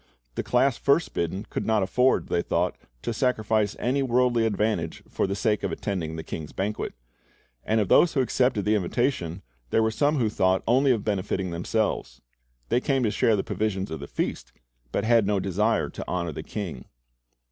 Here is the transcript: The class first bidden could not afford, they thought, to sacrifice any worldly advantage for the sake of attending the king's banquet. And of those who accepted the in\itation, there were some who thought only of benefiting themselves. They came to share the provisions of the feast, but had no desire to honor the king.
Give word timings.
The 0.33 0.41
class 0.41 0.77
first 0.79 1.13
bidden 1.13 1.45
could 1.47 1.63
not 1.63 1.83
afford, 1.83 2.25
they 2.29 2.41
thought, 2.41 2.75
to 3.03 3.13
sacrifice 3.13 3.75
any 3.77 4.01
worldly 4.01 4.47
advantage 4.47 5.03
for 5.07 5.27
the 5.27 5.35
sake 5.35 5.61
of 5.61 5.71
attending 5.71 6.15
the 6.15 6.23
king's 6.23 6.53
banquet. 6.53 6.95
And 7.63 7.79
of 7.79 7.87
those 7.87 8.13
who 8.13 8.21
accepted 8.21 8.65
the 8.65 8.73
in\itation, 8.73 9.43
there 9.69 9.83
were 9.83 9.91
some 9.91 10.17
who 10.17 10.27
thought 10.27 10.63
only 10.67 10.89
of 10.89 11.05
benefiting 11.05 11.51
themselves. 11.51 12.19
They 12.69 12.81
came 12.81 13.03
to 13.03 13.11
share 13.11 13.35
the 13.35 13.43
provisions 13.43 13.91
of 13.91 13.99
the 13.99 14.07
feast, 14.07 14.51
but 14.91 15.03
had 15.03 15.27
no 15.27 15.39
desire 15.39 15.87
to 15.89 16.05
honor 16.07 16.31
the 16.31 16.41
king. 16.41 16.85